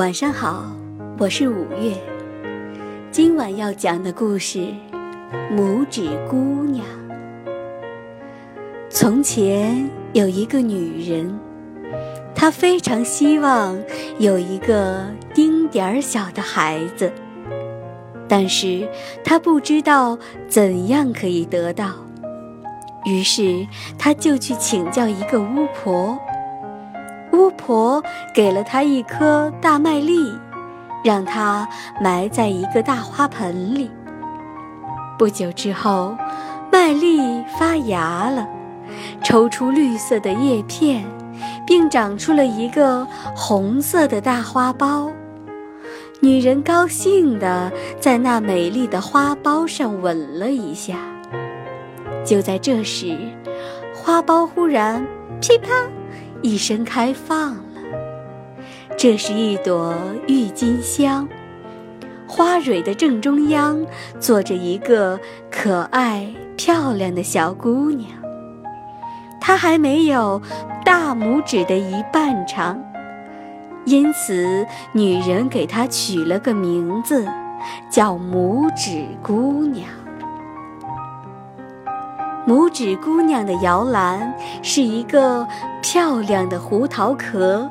[0.00, 0.64] 晚上好，
[1.18, 1.92] 我是五月。
[3.10, 4.58] 今晚要讲的故事
[5.54, 6.86] 《拇指姑娘》。
[8.88, 11.38] 从前有一个女人，
[12.34, 13.78] 她非常希望
[14.18, 17.12] 有一个丁点儿小的孩子，
[18.26, 18.88] 但是
[19.22, 21.90] 她不知道怎样可以得到，
[23.04, 23.66] 于是
[23.98, 26.18] 她就去请教一个巫婆。
[27.32, 28.02] 巫婆
[28.34, 30.38] 给了他一颗大麦粒，
[31.04, 31.68] 让他
[32.00, 33.90] 埋在一个大花盆里。
[35.18, 36.16] 不久之后，
[36.72, 38.48] 麦粒发芽了，
[39.22, 41.04] 抽出绿色的叶片，
[41.66, 45.10] 并长出了一个红色的大花苞。
[46.20, 50.96] 女人高兴地在那美丽的花苞上吻了一下。
[52.24, 53.16] 就在这时，
[53.94, 55.06] 花苞忽然
[55.40, 55.68] 噼啪。
[56.42, 57.80] 一声开放了，
[58.96, 59.94] 这是一朵
[60.26, 61.28] 郁金香，
[62.26, 63.84] 花蕊的正中央
[64.18, 68.10] 坐着一个可爱漂亮的小姑娘。
[69.38, 70.40] 她还没有
[70.84, 72.82] 大拇指的一半长，
[73.84, 77.26] 因此女人给她取了个名字，
[77.90, 79.86] 叫拇指姑娘。
[82.50, 85.46] 拇指姑娘的摇篮是一个
[85.80, 87.70] 漂亮的胡桃壳，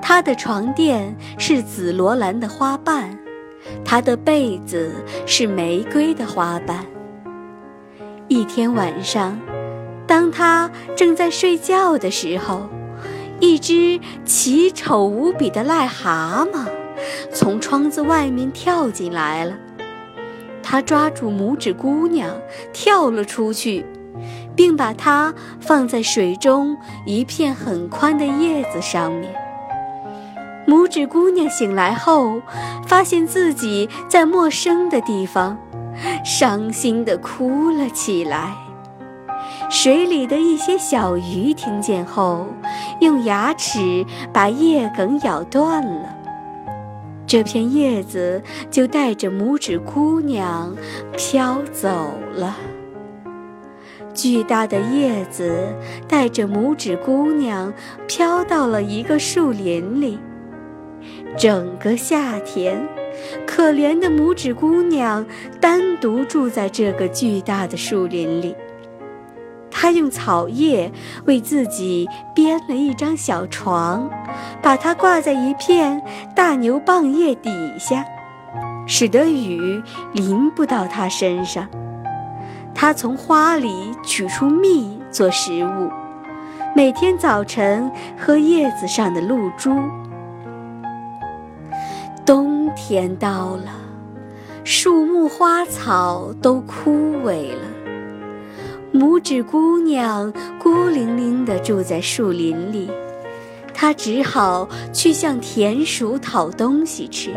[0.00, 3.18] 她的床垫是紫罗兰的花瓣，
[3.84, 4.94] 她的被子
[5.26, 6.86] 是玫瑰的花瓣。
[8.28, 9.38] 一天晚上，
[10.06, 12.62] 当她正在睡觉的时候，
[13.40, 16.64] 一只奇丑无比的癞蛤蟆
[17.30, 19.52] 从窗子外面跳进来了。
[20.62, 22.30] 他抓住拇指姑娘，
[22.72, 23.84] 跳了出去，
[24.54, 29.34] 并把她放在水中一片很宽的叶子上面。
[30.66, 32.40] 拇指姑娘醒来后，
[32.86, 35.58] 发现自己在陌生的地方，
[36.24, 38.54] 伤心地哭了起来。
[39.68, 42.46] 水里的一些小鱼听见后，
[43.00, 46.16] 用牙齿把叶梗咬断了。
[47.32, 50.76] 这片叶子就带着拇指姑娘
[51.16, 52.58] 飘走了。
[54.12, 55.50] 巨大的叶子
[56.06, 57.72] 带着拇指姑娘
[58.06, 60.18] 飘到了一个树林里。
[61.34, 62.86] 整个夏天，
[63.46, 65.24] 可怜的拇指姑娘
[65.58, 68.54] 单独住在这个巨大的树林里。
[69.82, 70.92] 他用草叶
[71.24, 74.08] 为自己编了一张小床，
[74.62, 76.00] 把它挂在一片
[76.36, 77.50] 大牛蒡叶底
[77.80, 78.04] 下，
[78.86, 79.82] 使得雨
[80.12, 81.66] 淋不到他身上。
[82.72, 85.90] 他从花里取出蜜做食物，
[86.76, 89.76] 每天早晨喝叶子上的露珠。
[92.24, 93.72] 冬天到了，
[94.62, 97.81] 树木花草都枯萎了。
[98.92, 102.90] 拇指姑娘孤零零地住在树林里，
[103.72, 107.32] 她只好去向田鼠讨东西吃。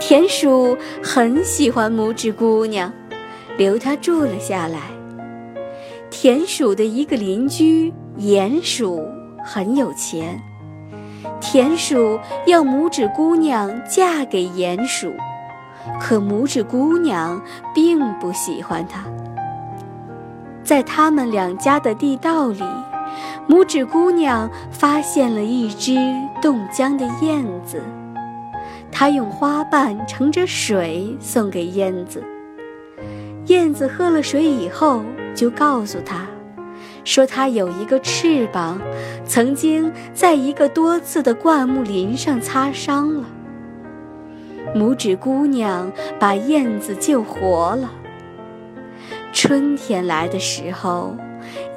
[0.00, 2.90] 田鼠很喜欢拇指姑娘，
[3.58, 4.80] 留她住了下来。
[6.10, 9.06] 田鼠的一个邻居鼹鼠
[9.44, 10.40] 很有钱，
[11.38, 15.12] 田鼠要拇指姑娘嫁给鼹鼠，
[16.00, 17.42] 可拇指姑娘
[17.74, 19.04] 并不喜欢他。
[20.64, 22.64] 在他们两家的地道里，
[23.48, 25.94] 拇指姑娘发现了一只
[26.40, 27.82] 冻僵的燕子。
[28.90, 32.24] 她用花瓣盛着水送给燕子。
[33.46, 35.02] 燕子喝了水以后，
[35.34, 36.26] 就告诉她，
[37.04, 38.80] 说她有一个翅膀，
[39.26, 43.24] 曾经在一个多刺的灌木林上擦伤了。
[44.74, 47.90] 拇指姑娘把燕子救活了。
[49.46, 51.14] 春天来的时候，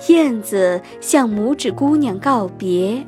[0.07, 3.05] 燕子向拇指姑娘告别，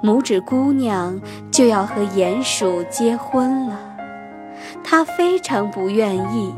[0.00, 1.20] 拇指姑娘
[1.50, 3.76] 就要和鼹鼠结婚了，
[4.84, 6.54] 她非常不愿意。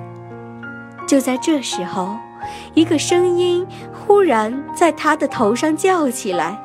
[1.09, 2.15] 就在这时候，
[2.75, 6.63] 一个声音忽然在她的头上叫起来，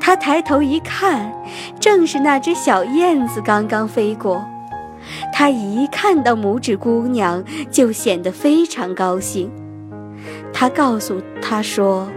[0.00, 1.32] 她抬头一看，
[1.78, 4.44] 正是那只小燕子刚刚飞过。
[5.32, 9.50] 他一看到拇指姑娘，就显得非常高兴。
[10.52, 12.08] 他告诉她说：“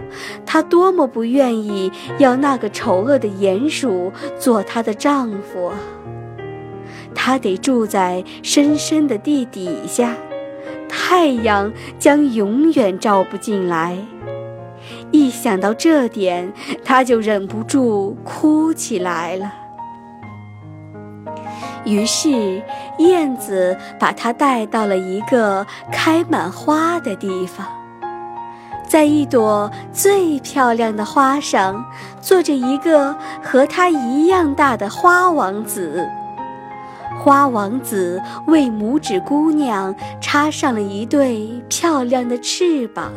[0.46, 5.76] 他多么不愿意要那个丑恶的鼹鼠做她的丈夫啊！
[7.14, 10.14] 他得住在深深的地底下，
[10.88, 13.98] 太阳将永远照不进来。”
[15.10, 16.52] 一想到这点，
[16.84, 19.50] 他就忍不住哭起来了。
[21.86, 22.60] 于是，
[22.98, 27.64] 燕子把它带到了一个开满花的地方，
[28.88, 31.84] 在一朵最漂亮的花上，
[32.20, 36.04] 坐着一个和它一样大的花王子。
[37.18, 43.12] 花王子为拇指姑娘插上了一对漂亮的翅膀，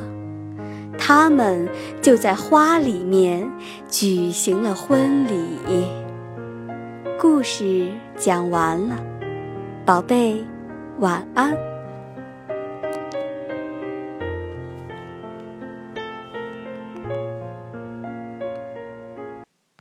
[0.98, 1.68] 他们
[2.02, 3.50] 就在花里面
[3.90, 5.88] 举行了婚礼。
[7.20, 8.98] 故事讲完了，
[9.86, 10.44] 宝贝，
[11.00, 11.69] 晚安。